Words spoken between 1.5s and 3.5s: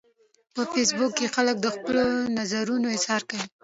د خپلو نظرونو اظهار کوي